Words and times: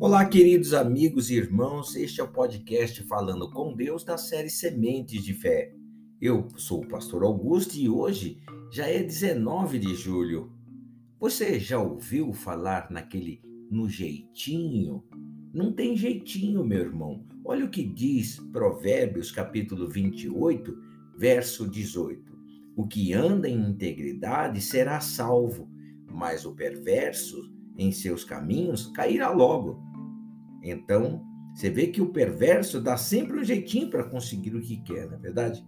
Olá, 0.00 0.24
queridos 0.24 0.74
amigos 0.74 1.28
e 1.28 1.34
irmãos, 1.34 1.96
este 1.96 2.20
é 2.20 2.22
o 2.22 2.28
podcast 2.28 3.02
Falando 3.02 3.50
com 3.50 3.74
Deus 3.74 4.04
da 4.04 4.16
série 4.16 4.48
Sementes 4.48 5.24
de 5.24 5.34
Fé. 5.34 5.74
Eu 6.20 6.46
sou 6.56 6.84
o 6.84 6.88
pastor 6.88 7.24
Augusto 7.24 7.74
e 7.74 7.88
hoje 7.88 8.40
já 8.70 8.86
é 8.86 9.02
19 9.02 9.76
de 9.80 9.96
julho. 9.96 10.52
Você 11.18 11.58
já 11.58 11.80
ouviu 11.80 12.32
falar 12.32 12.92
naquele 12.92 13.42
no 13.72 13.88
jeitinho? 13.88 15.02
Não 15.52 15.72
tem 15.72 15.96
jeitinho, 15.96 16.64
meu 16.64 16.78
irmão. 16.78 17.26
Olha 17.44 17.64
o 17.64 17.70
que 17.70 17.82
diz 17.82 18.38
Provérbios 18.52 19.32
capítulo 19.32 19.88
28, 19.88 20.78
verso 21.18 21.68
18. 21.68 22.38
O 22.76 22.86
que 22.86 23.12
anda 23.12 23.48
em 23.48 23.68
integridade 23.68 24.60
será 24.60 25.00
salvo, 25.00 25.68
mas 26.06 26.46
o 26.46 26.54
perverso 26.54 27.52
em 27.76 27.90
seus 27.90 28.22
caminhos 28.22 28.86
cairá 28.94 29.30
logo. 29.30 29.87
Então, 30.62 31.22
você 31.54 31.70
vê 31.70 31.88
que 31.88 32.00
o 32.00 32.10
perverso 32.10 32.80
dá 32.80 32.96
sempre 32.96 33.38
um 33.38 33.44
jeitinho 33.44 33.90
para 33.90 34.04
conseguir 34.04 34.54
o 34.54 34.60
que 34.60 34.76
quer, 34.78 35.06
não 35.06 35.16
é 35.16 35.20
verdade? 35.20 35.66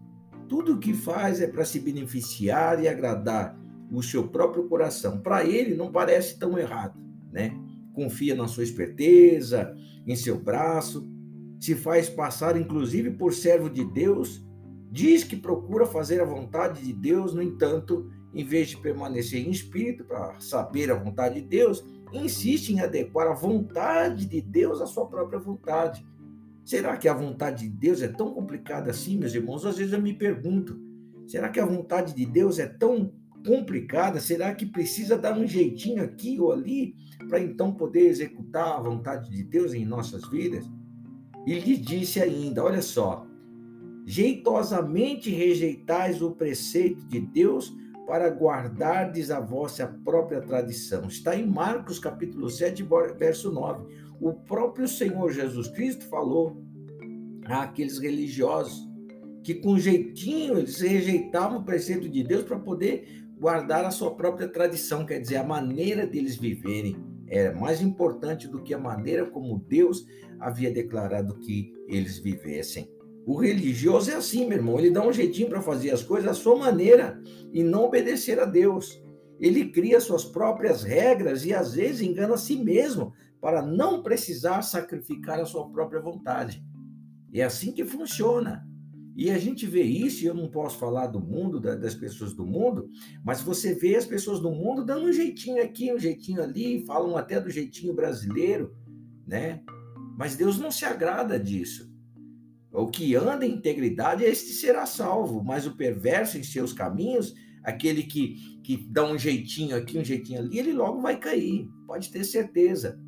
Tudo 0.49 0.75
o 0.75 0.79
que 0.79 0.93
faz 0.93 1.41
é 1.41 1.47
para 1.47 1.65
se 1.65 1.81
beneficiar 1.81 2.83
e 2.83 2.89
agradar 2.89 3.59
o 3.93 4.03
seu 4.03 4.29
próprio 4.29 4.69
coração. 4.69 5.21
Para 5.21 5.45
ele 5.45 5.75
não 5.75 5.91
parece 5.91 6.39
tão 6.39 6.59
errado, 6.59 7.01
né? 7.33 7.53
Confia 7.93 8.35
na 8.35 8.47
sua 8.47 8.63
esperteza, 8.63 9.75
em 10.07 10.15
seu 10.15 10.39
braço, 10.39 11.09
se 11.59 11.75
faz 11.75 12.09
passar 12.09 12.57
inclusive 12.57 13.11
por 13.11 13.35
servo 13.35 13.69
de 13.69 13.85
Deus, 13.85 14.45
diz 14.91 15.23
que 15.23 15.37
procura 15.37 15.87
fazer 15.87 16.21
a 16.21 16.25
vontade 16.25 16.83
de 16.83 16.93
Deus, 16.93 17.35
no 17.35 17.43
entanto, 17.43 18.11
em 18.33 18.45
vez 18.45 18.69
de 18.69 18.79
permanecer 18.79 19.47
em 19.47 19.51
espírito 19.51 20.05
para 20.05 20.39
saber 20.41 20.91
a 20.91 20.95
vontade 20.95 21.41
de 21.41 21.47
Deus, 21.47 21.85
insiste 22.13 22.71
em 22.71 22.81
adequar 22.81 23.29
a 23.29 23.35
vontade 23.35 24.27
de 24.27 24.41
Deus 24.41 24.81
à 24.81 24.87
sua 24.87 25.07
própria 25.07 25.39
vontade. 25.39 26.05
Será 26.65 26.97
que 26.97 27.09
a 27.09 27.15
vontade 27.15 27.69
de 27.69 27.71
Deus 27.71 28.03
é 28.03 28.09
tão 28.09 28.33
complicada 28.33 28.91
assim, 28.91 29.19
meus 29.19 29.35
irmãos? 29.35 29.65
Às 29.67 29.77
vezes 29.77 29.93
eu 29.93 30.01
me 30.01 30.13
pergunto: 30.13 30.79
será 31.27 31.49
que 31.49 31.61
a 31.61 31.67
vontade 31.67 32.15
de 32.15 32.27
Deus 32.27 32.59
é 32.59 32.67
tão 32.67 33.13
complicada? 33.47 34.21
Será 34.21 34.55
que 34.55 34.67
precisa 34.67 35.17
dar 35.17 35.37
um 35.37 35.47
jeitinho 35.47 36.03
aqui 36.03 36.39
ou 36.39 36.53
ali 36.53 36.95
para 37.29 37.41
então 37.41 37.73
poder 37.73 38.07
executar 38.09 38.77
a 38.77 38.81
vontade 38.81 39.31
de 39.31 39.43
Deus 39.43 39.75
em 39.75 39.85
nossas 39.85 40.29
vidas? 40.29 40.65
E 41.47 41.77
disse 41.77 42.21
ainda: 42.21 42.63
olha 42.63 42.83
só, 42.83 43.27
jeitosamente 44.07 45.31
rejeitais 45.31 46.21
o 46.21 46.33
preceito 46.33 47.07
de 47.07 47.21
Deus 47.21 47.75
para 48.11 48.29
guardardes 48.29 49.31
a 49.31 49.39
vossa 49.39 49.87
própria 49.87 50.41
tradição. 50.41 51.07
Está 51.07 51.37
em 51.37 51.47
Marcos 51.47 52.01
capítulo 52.01 52.51
7, 52.51 52.85
verso 53.17 53.53
9. 53.53 53.87
O 54.21 54.33
próprio 54.33 54.89
Senhor 54.89 55.31
Jesus 55.31 55.69
Cristo 55.69 56.05
falou 56.07 56.61
àqueles 57.45 58.01
religiosos 58.01 58.85
que 59.45 59.55
com 59.55 59.79
jeitinho 59.79 60.59
eles 60.59 60.81
rejeitavam 60.81 61.61
o 61.61 61.65
preceito 61.65 62.09
de 62.09 62.25
Deus 62.25 62.43
para 62.43 62.59
poder 62.59 63.29
guardar 63.39 63.85
a 63.85 63.93
sua 63.93 64.13
própria 64.17 64.49
tradição, 64.49 65.07
quer 65.07 65.21
dizer, 65.21 65.37
a 65.37 65.45
maneira 65.45 66.05
deles 66.05 66.35
viverem 66.35 66.97
era 67.29 67.57
mais 67.57 67.81
importante 67.81 68.49
do 68.49 68.61
que 68.61 68.75
a 68.75 68.79
maneira 68.79 69.25
como 69.31 69.57
Deus 69.57 70.05
havia 70.41 70.73
declarado 70.73 71.39
que 71.39 71.73
eles 71.87 72.19
vivessem. 72.19 72.91
O 73.27 73.37
religioso 73.37 74.11
é 74.11 74.15
assim, 74.15 74.47
meu 74.47 74.59
irmão. 74.59 74.79
Ele 74.79 74.91
dá 74.91 75.07
um 75.07 75.13
jeitinho 75.13 75.49
para 75.49 75.63
fazer 75.63 75.91
as 75.91 76.03
coisas 76.03 76.31
à 76.31 76.35
sua 76.35 76.57
maneira 76.57 77.21
e 77.53 77.63
não 77.63 77.85
obedecer 77.85 78.39
a 78.41 78.45
Deus. 78.45 79.03
Ele 79.39 79.71
cria 79.71 80.01
suas 80.01 80.25
próprias 80.25 80.83
regras 80.83 81.45
e 81.45 81.55
às 81.55 81.75
vezes 81.75 82.03
engana 82.03 82.35
a 82.35 82.39
si 82.39 82.57
mesmo 82.57 83.13
para 83.41 83.63
não 83.63 84.03
precisar 84.03 84.63
sacrificar 84.63 85.41
a 85.41 85.47
sua 85.47 85.71
própria 85.71 86.01
vontade. 86.01 86.63
É 87.33 87.43
assim 87.43 87.73
que 87.73 87.85
funciona. 87.85 88.67
E 89.17 89.31
a 89.31 89.39
gente 89.39 89.67
vê 89.67 89.83
isso, 89.83 90.23
e 90.23 90.27
eu 90.27 90.35
não 90.35 90.49
posso 90.49 90.79
falar 90.79 91.09
do 91.09 91.21
mundo, 91.21 91.61
das 91.61 91.95
pessoas 91.95 92.33
do 92.33 92.47
mundo, 92.47 92.89
mas 93.25 93.43
você 93.43 93.75
vê 93.75 93.97
as 93.97 94.07
pessoas 94.07 94.41
do 94.41 94.51
mundo 94.51 94.85
dando 94.85 95.07
um 95.07 95.13
jeitinho 95.13 95.63
aqui, 95.63 95.93
um 95.93 95.99
jeitinho 95.99 96.43
ali, 96.43 96.85
falam 96.87 97.17
até 97.17 97.41
do 97.41 97.51
jeitinho 97.51 97.93
brasileiro, 97.93 98.75
né? 99.27 99.63
Mas 100.17 100.37
Deus 100.37 100.59
não 100.59 100.71
se 100.71 100.85
agrada 100.85 101.39
disso. 101.39 101.90
O 102.73 102.87
que 102.87 103.15
anda 103.17 103.45
em 103.45 103.55
integridade, 103.55 104.25
este 104.25 104.53
será 104.53 104.87
salvo, 104.87 105.43
mas 105.43 105.67
o 105.67 105.77
perverso 105.77 106.39
em 106.39 106.43
seus 106.43 106.73
caminhos, 106.73 107.35
aquele 107.65 108.05
que, 108.05 108.37
que 108.63 108.77
dá 108.89 109.05
um 109.05 109.19
jeitinho 109.19 109.77
aqui, 109.77 109.99
um 109.99 110.05
jeitinho 110.05 110.41
ali, 110.41 110.59
ele 110.59 110.73
logo 110.73 111.01
vai 111.01 111.19
cair, 111.19 111.69
pode 111.87 112.11
ter 112.11 112.25
certeza. 112.25 113.01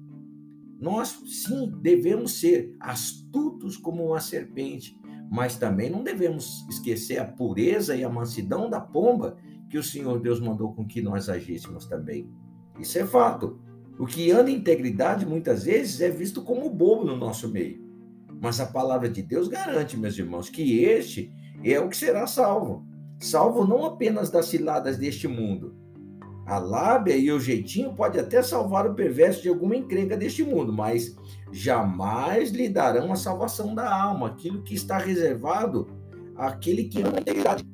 Nós, 0.81 1.17
sim, 1.27 1.73
devemos 1.81 2.41
ser 2.41 2.75
astutos 2.81 3.77
como 3.77 4.05
uma 4.05 4.21
serpente, 4.21 4.99
mas 5.31 5.57
também 5.57 5.89
não 5.89 6.03
devemos 6.03 6.67
esquecer 6.69 7.19
a 7.19 7.25
pureza 7.25 7.95
e 7.95 8.03
a 8.03 8.09
mansidão 8.09 8.69
da 8.69 8.81
pomba 8.81 9.37
que 9.71 9.79
o 9.79 9.83
Senhor 9.83 10.21
Deus 10.21 10.41
mandou 10.41 10.75
com 10.75 10.85
que 10.85 11.01
nós 11.01 11.29
agíssemos 11.29 11.87
também. 11.87 12.29
Isso 12.81 12.99
é 12.99 13.07
fato. 13.07 13.61
O 13.97 14.07
que 14.07 14.33
anda 14.33 14.51
em 14.51 14.57
integridade, 14.57 15.25
muitas 15.25 15.65
vezes, 15.65 16.01
é 16.01 16.11
visto 16.11 16.43
como 16.43 16.69
bobo 16.69 17.05
no 17.05 17.17
nosso 17.17 17.49
meio. 17.49 17.92
Mas 18.43 18.59
a 18.59 18.67
palavra 18.67 19.09
de 19.09 19.23
Deus 19.23 19.47
garante, 19.47 19.97
meus 19.97 20.19
irmãos, 20.19 20.51
que 20.51 20.83
este 20.83 21.33
é 21.63 21.79
o 21.79 21.89
que 21.89 21.97
será 21.97 22.27
salvo. 22.27 22.85
Salvo 23.21 23.65
não 23.65 23.87
apenas 23.87 24.31
das 24.31 24.47
ciladas 24.47 24.99
deste 24.99 25.29
mundo. 25.29 25.77
A 26.45 26.59
lábia 26.59 27.17
e 27.17 27.31
o 27.31 27.39
jeitinho 27.39 27.95
pode 27.95 28.19
até 28.19 28.43
salvar 28.43 28.85
o 28.85 28.97
perverso 28.97 29.43
de 29.43 29.49
alguma 29.49 29.77
encrenca 29.77 30.17
deste 30.17 30.43
mundo, 30.43 30.73
mas 30.73 31.17
jamais 31.53 32.51
lhe 32.51 32.69
darão 32.69 33.13
a 33.13 33.17
salvação 33.17 33.77
da 33.77 33.89
alma, 33.95 34.27
aquilo 34.27 34.65
que 34.65 34.75
está 34.75 34.99
reservado 34.99 35.87
àquele 36.35 36.89
que 36.89 37.01
ama 37.01 37.19
a 37.19 37.21
integridade, 37.21 37.65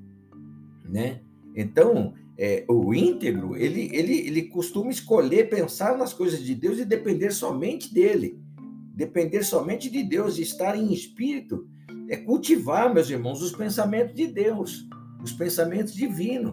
né? 0.84 1.23
Então, 1.57 2.12
é, 2.37 2.67
o 2.69 2.93
íntegro, 2.93 3.57
ele, 3.57 3.89
ele, 3.91 4.19
ele 4.19 4.43
costuma 4.43 4.91
escolher 4.91 5.49
pensar 5.49 5.97
nas 5.97 6.12
coisas 6.12 6.41
de 6.41 6.55
Deus 6.55 6.78
e 6.78 6.84
depender 6.84 7.31
somente 7.31 7.93
dele 7.93 8.47
depender 8.98 9.44
somente 9.44 9.88
de 9.88 10.03
Deus, 10.03 10.38
estar 10.38 10.76
em 10.76 10.92
espírito, 10.92 11.69
é 12.09 12.16
cultivar, 12.16 12.92
meus 12.92 13.09
irmãos, 13.09 13.41
os 13.41 13.53
pensamentos 13.53 14.12
de 14.12 14.26
Deus, 14.26 14.88
os 15.22 15.32
pensamentos 15.32 15.94
divinos. 15.94 16.53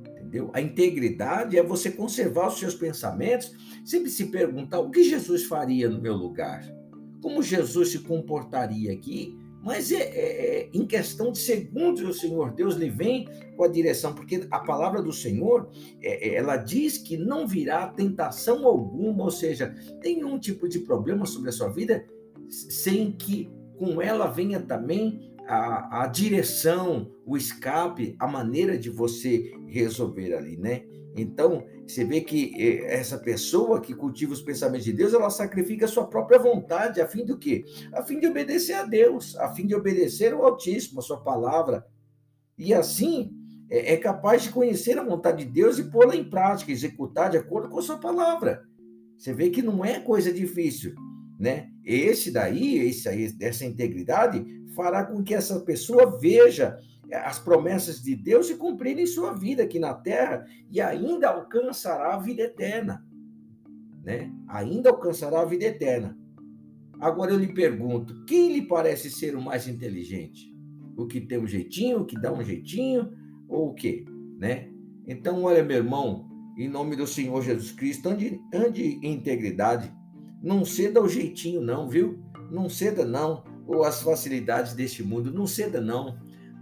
Entendeu? 0.00 0.50
A 0.54 0.60
integridade 0.62 1.58
é 1.58 1.62
você 1.62 1.90
conservar 1.90 2.48
os 2.48 2.58
seus 2.58 2.74
pensamentos, 2.74 3.52
sempre 3.84 4.08
se 4.08 4.28
perguntar 4.28 4.80
o 4.80 4.90
que 4.90 5.04
Jesus 5.04 5.44
faria 5.44 5.86
no 5.86 6.00
meu 6.00 6.14
lugar, 6.14 6.64
como 7.20 7.42
Jesus 7.42 7.90
se 7.90 7.98
comportaria 7.98 8.90
aqui, 8.90 9.38
mas 9.62 9.92
é, 9.92 10.02
é, 10.02 10.02
é, 10.02 10.70
em 10.74 10.84
questão 10.84 11.30
de 11.30 11.38
segundos 11.38 12.02
o 12.02 12.12
Senhor 12.12 12.52
Deus 12.52 12.74
lhe 12.74 12.90
vem 12.90 13.28
com 13.56 13.62
a 13.62 13.68
direção, 13.68 14.12
porque 14.12 14.46
a 14.50 14.58
palavra 14.58 15.00
do 15.00 15.12
Senhor, 15.12 15.70
é, 16.02 16.28
é, 16.28 16.34
ela 16.34 16.56
diz 16.56 16.98
que 16.98 17.16
não 17.16 17.46
virá 17.46 17.86
tentação 17.86 18.66
alguma, 18.66 19.24
ou 19.24 19.30
seja, 19.30 19.74
nenhum 20.02 20.38
tipo 20.38 20.68
de 20.68 20.80
problema 20.80 21.24
sobre 21.26 21.50
a 21.50 21.52
sua 21.52 21.68
vida, 21.68 22.04
sem 22.48 23.12
que 23.12 23.48
com 23.78 24.02
ela 24.02 24.26
venha 24.26 24.60
também 24.60 25.32
a, 25.46 26.02
a 26.02 26.06
direção, 26.06 27.10
o 27.24 27.36
escape, 27.36 28.16
a 28.18 28.26
maneira 28.26 28.76
de 28.76 28.90
você 28.90 29.52
resolver 29.66 30.34
ali, 30.34 30.56
né? 30.56 30.82
Então, 31.16 31.66
você 31.86 32.04
vê 32.04 32.20
que 32.20 32.54
eh, 32.56 32.94
essa 32.94 33.18
pessoa 33.18 33.80
que 33.80 33.94
cultiva 33.94 34.32
os 34.32 34.40
pensamentos 34.40 34.84
de 34.84 34.92
Deus, 34.92 35.12
ela 35.12 35.28
sacrifica 35.30 35.84
a 35.84 35.88
sua 35.88 36.06
própria 36.06 36.38
vontade, 36.38 37.00
a 37.00 37.08
fim 37.08 37.24
do 37.24 37.38
quê? 37.38 37.64
A 37.92 38.02
fim 38.02 38.18
de 38.18 38.26
obedecer 38.26 38.74
a 38.74 38.84
Deus, 38.84 39.36
a 39.36 39.52
fim 39.52 39.66
de 39.66 39.74
obedecer 39.74 40.32
ao 40.32 40.44
Altíssimo, 40.44 41.00
a 41.00 41.02
sua 41.02 41.22
palavra. 41.22 41.86
E 42.56 42.72
assim, 42.72 43.30
é, 43.70 43.94
é 43.94 43.96
capaz 43.96 44.42
de 44.42 44.50
conhecer 44.50 44.98
a 44.98 45.04
vontade 45.04 45.44
de 45.44 45.50
Deus 45.50 45.78
e 45.78 45.90
pô-la 45.90 46.16
em 46.16 46.28
prática, 46.28 46.72
executar 46.72 47.30
de 47.30 47.36
acordo 47.36 47.68
com 47.68 47.78
a 47.78 47.82
sua 47.82 47.98
palavra. 47.98 48.62
Você 49.18 49.32
vê 49.32 49.50
que 49.50 49.62
não 49.62 49.84
é 49.84 50.00
coisa 50.00 50.32
difícil, 50.32 50.94
né? 51.38 51.68
Esse 51.84 52.30
daí, 52.30 52.78
esse 52.78 53.08
aí, 53.08 53.34
essa 53.40 53.64
integridade 53.64 54.44
fará 54.74 55.04
com 55.04 55.22
que 55.22 55.34
essa 55.34 55.60
pessoa 55.60 56.18
veja 56.18 56.78
as 57.10 57.38
promessas 57.38 58.02
de 58.02 58.14
Deus 58.14 58.46
se 58.46 58.56
cumprirem 58.56 59.04
em 59.04 59.06
sua 59.06 59.32
vida 59.32 59.62
aqui 59.62 59.78
na 59.78 59.94
terra 59.94 60.46
e 60.70 60.80
ainda 60.80 61.28
alcançará 61.28 62.14
a 62.14 62.18
vida 62.18 62.42
eterna. 62.42 63.04
Né? 64.02 64.32
Ainda 64.48 64.90
alcançará 64.90 65.40
a 65.40 65.44
vida 65.44 65.64
eterna. 65.64 66.16
Agora 67.00 67.32
eu 67.32 67.38
lhe 67.38 67.52
pergunto, 67.52 68.24
quem 68.24 68.52
lhe 68.52 68.62
parece 68.62 69.10
ser 69.10 69.36
o 69.36 69.42
mais 69.42 69.66
inteligente? 69.66 70.52
O 70.96 71.06
que 71.06 71.20
tem 71.20 71.38
um 71.38 71.46
jeitinho, 71.46 72.00
o 72.00 72.04
que 72.04 72.18
dá 72.20 72.32
um 72.32 72.42
jeitinho, 72.42 73.12
ou 73.48 73.70
o 73.70 73.74
quê? 73.74 74.04
Né? 74.38 74.70
Então, 75.06 75.42
olha, 75.42 75.62
meu 75.62 75.78
irmão, 75.78 76.28
em 76.56 76.68
nome 76.68 76.96
do 76.96 77.06
Senhor 77.06 77.42
Jesus 77.42 77.72
Cristo, 77.72 78.08
ande, 78.08 78.40
ande 78.54 79.00
em 79.02 79.14
integridade. 79.14 79.92
Não 80.42 80.64
ceda 80.64 81.00
ao 81.00 81.08
jeitinho, 81.08 81.60
não, 81.60 81.88
viu? 81.88 82.22
Não 82.50 82.68
ceda, 82.68 83.04
não. 83.04 83.44
Ou 83.66 83.84
às 83.84 84.02
facilidades 84.02 84.74
deste 84.74 85.02
mundo, 85.02 85.32
não 85.32 85.46
ceda, 85.46 85.80
não 85.80 86.16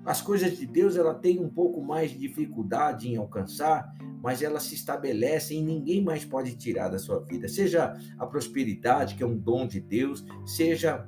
As 0.04 0.22
coisas 0.22 0.56
de 0.56 0.66
Deus 0.66 0.96
ela 0.96 1.14
tem 1.14 1.40
um 1.40 1.48
pouco 1.48 1.82
mais 1.82 2.10
de 2.10 2.18
dificuldade 2.18 3.08
em 3.08 3.16
alcançar, 3.16 3.92
mas 4.22 4.42
ela 4.42 4.60
se 4.60 4.74
estabelece 4.74 5.54
e 5.54 5.62
ninguém 5.62 6.02
mais 6.02 6.24
pode 6.24 6.56
tirar 6.56 6.88
da 6.88 6.98
sua 6.98 7.20
vida. 7.20 7.48
Seja 7.48 7.94
a 8.18 8.26
prosperidade, 8.26 9.14
que 9.14 9.22
é 9.22 9.26
um 9.26 9.36
dom 9.36 9.66
de 9.66 9.80
Deus, 9.80 10.24
seja 10.46 11.06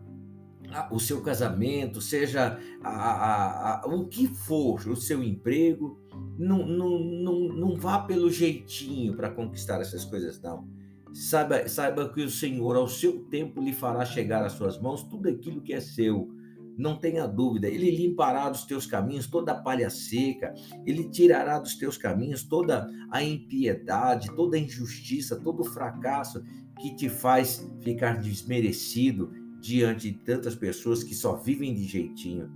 o 0.90 0.98
seu 0.98 1.20
casamento, 1.20 2.00
seja 2.00 2.58
a, 2.82 2.90
a, 2.90 3.80
a, 3.80 3.86
o 3.86 4.06
que 4.06 4.26
for, 4.28 4.80
o 4.88 4.96
seu 4.96 5.22
emprego, 5.22 5.98
não, 6.38 6.66
não, 6.66 6.98
não, 6.98 7.40
não 7.48 7.76
vá 7.76 7.98
pelo 7.98 8.30
jeitinho 8.30 9.14
para 9.14 9.30
conquistar 9.30 9.80
essas 9.80 10.04
coisas, 10.04 10.40
não. 10.40 10.66
Saiba, 11.12 11.68
saiba 11.68 12.08
que 12.08 12.22
o 12.22 12.30
Senhor, 12.30 12.74
ao 12.74 12.88
seu 12.88 13.24
tempo, 13.24 13.60
lhe 13.60 13.72
fará 13.72 14.04
chegar 14.04 14.42
às 14.44 14.52
suas 14.52 14.80
mãos 14.80 15.02
tudo 15.02 15.28
aquilo 15.28 15.60
que 15.60 15.74
é 15.74 15.80
seu. 15.80 16.30
Não 16.76 16.98
tenha 16.98 17.26
dúvida, 17.26 17.68
Ele 17.68 17.90
limpará 17.90 18.48
dos 18.48 18.64
teus 18.64 18.86
caminhos 18.86 19.26
toda 19.26 19.52
a 19.52 19.60
palha 19.60 19.90
seca, 19.90 20.54
Ele 20.86 21.08
tirará 21.08 21.58
dos 21.58 21.76
teus 21.76 21.96
caminhos 21.96 22.42
toda 22.42 22.88
a 23.10 23.22
impiedade, 23.22 24.34
toda 24.34 24.56
a 24.56 24.60
injustiça, 24.60 25.36
todo 25.36 25.60
o 25.60 25.64
fracasso 25.64 26.42
que 26.80 26.94
te 26.94 27.08
faz 27.08 27.68
ficar 27.80 28.20
desmerecido 28.20 29.30
diante 29.60 30.10
de 30.10 30.18
tantas 30.18 30.54
pessoas 30.54 31.04
que 31.04 31.14
só 31.14 31.36
vivem 31.36 31.74
de 31.74 31.84
jeitinho. 31.84 32.50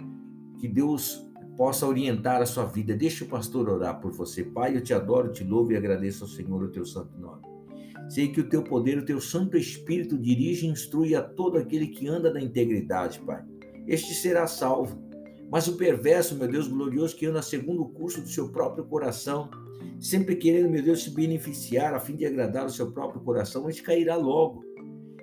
Que 0.59 0.67
Deus 0.67 1.25
possa 1.57 1.87
orientar 1.87 2.43
a 2.43 2.47
sua 2.47 2.65
vida. 2.65 2.95
Deixa 2.95 3.25
o 3.25 3.29
pastor 3.29 3.69
orar 3.69 4.01
por 4.01 4.13
você. 4.13 4.45
Pai, 4.45 4.77
eu 4.77 4.83
te 4.83 4.93
adoro, 4.93 5.33
te 5.33 5.45
louvo 5.45 5.73
e 5.73 5.77
agradeço 5.77 6.25
ao 6.25 6.31
Senhor 6.31 6.63
o 6.63 6.71
teu 6.71 6.85
santo 6.85 7.17
nome. 7.19 7.43
Sei 8.09 8.29
que 8.29 8.41
o 8.41 8.49
teu 8.49 8.63
poder, 8.63 8.99
o 8.99 9.05
teu 9.05 9.21
Santo 9.21 9.57
Espírito 9.57 10.17
dirige 10.17 10.67
e 10.67 10.71
instrui 10.71 11.15
a 11.15 11.23
todo 11.23 11.59
aquele 11.59 11.89
que 11.89 12.07
anda 12.07 12.33
na 12.33 12.41
integridade, 12.41 13.21
Pai. 13.21 13.43
Este 13.87 14.15
será 14.15 14.47
salvo. 14.47 15.07
Mas 15.51 15.69
o 15.69 15.77
perverso, 15.77 16.35
meu 16.35 16.49
Deus 16.49 16.67
glorioso, 16.67 17.17
que 17.17 17.27
anda 17.27 17.41
segundo 17.41 17.83
o 17.83 17.89
curso 17.89 18.21
do 18.21 18.29
seu 18.29 18.51
próprio 18.51 18.85
coração, 18.85 19.49
sempre 20.01 20.37
querendo, 20.37 20.71
meu 20.71 20.83
Deus, 20.83 21.05
se 21.05 21.11
beneficiar 21.11 21.95
a 21.95 22.01
fim 22.01 22.17
de 22.17 22.27
agradar 22.27 22.67
o 22.67 22.71
seu 22.71 22.91
próprio 22.91 23.21
coração, 23.21 23.69
este 23.69 23.83
cairá 23.83 24.17
logo. 24.17 24.65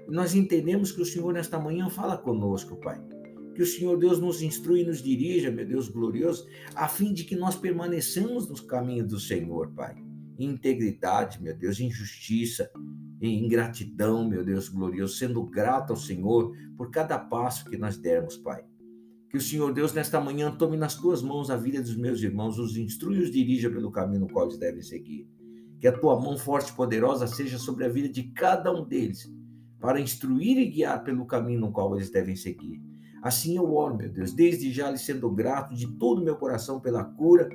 Nós 0.08 0.34
entendemos 0.34 0.92
que 0.92 1.02
o 1.02 1.06
Senhor 1.06 1.34
nesta 1.34 1.60
manhã 1.60 1.90
fala 1.90 2.18
conosco, 2.18 2.78
Pai. 2.78 3.02
Que 3.54 3.62
o 3.62 3.68
Senhor 3.68 3.98
Deus 3.98 4.20
nos 4.20 4.42
instrui 4.42 4.82
e 4.82 4.86
nos 4.86 5.02
dirija, 5.02 5.52
meu 5.52 5.66
Deus 5.66 5.90
glorioso, 5.90 6.48
a 6.74 6.88
fim 6.88 7.14
de 7.14 7.24
que 7.24 7.36
nós 7.36 7.56
permaneçamos 7.56 8.50
nos 8.50 8.62
caminhos 8.62 9.10
do 9.10 9.20
Senhor, 9.20 9.72
Pai. 9.76 9.96
Integridade, 10.40 11.42
meu 11.42 11.56
Deus, 11.56 11.80
em 11.80 11.92
justiça, 11.92 12.72
em 13.26 13.46
ingratidão, 13.46 14.28
meu 14.28 14.44
Deus 14.44 14.68
glorioso, 14.68 15.16
sendo 15.16 15.42
grato 15.44 15.92
ao 15.92 15.98
Senhor 15.98 16.54
por 16.76 16.92
cada 16.92 17.18
passo 17.18 17.64
que 17.70 17.78
nós 17.78 17.98
dermos, 17.98 18.36
Pai. 18.36 18.64
Que 19.30 19.38
o 19.38 19.42
Senhor 19.42 19.74
Deus, 19.74 19.94
nesta 19.94 20.20
manhã, 20.20 20.52
tome 20.52 20.76
nas 20.76 20.96
tuas 20.96 21.22
mãos 21.22 21.50
a 21.50 21.56
vida 21.56 21.82
dos 21.82 21.96
meus 21.96 22.22
irmãos, 22.22 22.60
os 22.60 22.76
instrui 22.76 23.18
e 23.18 23.24
os 23.24 23.32
dirija 23.32 23.70
pelo 23.70 23.92
caminho 23.92 24.22
no 24.22 24.30
qual 24.30 24.48
eles 24.48 24.60
devem 24.60 24.82
seguir. 24.82 25.26
Que 25.80 25.88
a 25.88 25.98
tua 25.98 26.20
mão 26.20 26.38
forte 26.38 26.72
e 26.72 26.76
poderosa 26.76 27.26
seja 27.26 27.58
sobre 27.58 27.86
a 27.86 27.90
vida 27.90 28.10
de 28.10 28.24
cada 28.24 28.72
um 28.72 28.86
deles 28.86 29.32
para 29.80 30.02
instruir 30.02 30.58
e 30.58 30.66
guiar 30.66 31.04
pelo 31.04 31.26
caminho 31.26 31.62
no 31.62 31.72
qual 31.72 31.96
eles 31.96 32.10
devem 32.10 32.36
seguir. 32.36 32.82
Assim 33.22 33.56
eu 33.56 33.74
oro, 33.74 33.96
meu 33.96 34.10
Deus, 34.10 34.34
desde 34.34 34.70
já 34.72 34.92
lhe 34.92 34.98
sendo 34.98 35.32
grato 35.32 35.74
de 35.74 35.88
todo 35.98 36.22
o 36.22 36.26
meu 36.26 36.36
coração 36.36 36.80
pela 36.82 37.06
cura, 37.06 37.50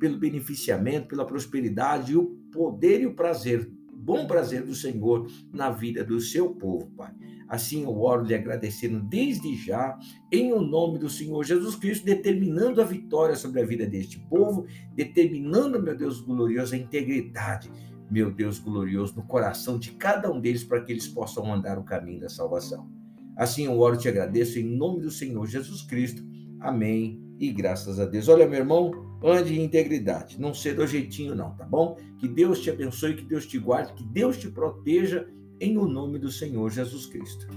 pelo 0.00 0.18
beneficiamento, 0.18 1.06
pela 1.06 1.24
prosperidade 1.24 2.12
e 2.12 2.16
o 2.16 2.26
poder 2.52 3.02
e 3.02 3.06
o 3.06 3.14
prazer, 3.14 3.70
bom 4.02 4.26
prazer 4.26 4.64
do 4.64 4.74
Senhor 4.74 5.30
na 5.52 5.70
vida 5.70 6.04
do 6.04 6.20
seu 6.20 6.50
povo, 6.54 6.90
Pai. 6.96 7.12
Assim 7.48 7.84
eu 7.84 8.00
oro 8.00 8.24
lhe 8.24 8.34
agradecendo 8.34 9.00
desde 9.00 9.54
já, 9.56 9.98
em 10.30 10.52
o 10.52 10.60
nome 10.60 10.98
do 10.98 11.08
Senhor 11.08 11.44
Jesus 11.44 11.76
Cristo, 11.76 12.04
determinando 12.04 12.80
a 12.80 12.84
vitória 12.84 13.36
sobre 13.36 13.60
a 13.60 13.66
vida 13.66 13.86
deste 13.86 14.18
povo, 14.18 14.66
determinando, 14.94 15.82
meu 15.82 15.96
Deus 15.96 16.20
glorioso, 16.20 16.74
a 16.74 16.78
integridade 16.78 17.70
meu 18.12 18.30
Deus 18.30 18.58
glorioso, 18.58 19.16
no 19.16 19.22
coração 19.22 19.78
de 19.78 19.92
cada 19.92 20.30
um 20.30 20.38
deles 20.38 20.62
para 20.62 20.82
que 20.82 20.92
eles 20.92 21.08
possam 21.08 21.50
andar 21.50 21.78
o 21.78 21.82
caminho 21.82 22.20
da 22.20 22.28
salvação. 22.28 22.86
Assim 23.34 23.64
eu 23.64 23.80
oro 23.80 23.94
e 23.94 23.98
te 23.98 24.06
agradeço 24.06 24.58
em 24.58 24.76
nome 24.76 25.00
do 25.00 25.10
Senhor 25.10 25.46
Jesus 25.46 25.80
Cristo. 25.80 26.22
Amém. 26.60 27.18
E 27.42 27.50
graças 27.50 27.98
a 27.98 28.04
Deus. 28.04 28.28
Olha, 28.28 28.46
meu 28.46 28.60
irmão, 28.60 28.92
ande 29.20 29.58
em 29.58 29.64
integridade. 29.64 30.40
Não 30.40 30.54
seja 30.54 30.76
do 30.76 30.86
jeitinho, 30.86 31.34
não, 31.34 31.50
tá 31.56 31.64
bom? 31.64 31.98
Que 32.16 32.28
Deus 32.28 32.60
te 32.60 32.70
abençoe, 32.70 33.16
que 33.16 33.24
Deus 33.24 33.44
te 33.46 33.58
guarde, 33.58 33.94
que 33.94 34.04
Deus 34.04 34.38
te 34.38 34.48
proteja 34.48 35.26
em 35.60 35.76
o 35.76 35.84
nome 35.84 36.20
do 36.20 36.30
Senhor 36.30 36.70
Jesus 36.70 37.06
Cristo. 37.06 37.48